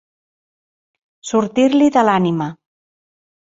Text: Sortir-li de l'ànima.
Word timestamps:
Sortir-li 1.33 1.93
de 1.99 2.07
l'ànima. 2.11 2.51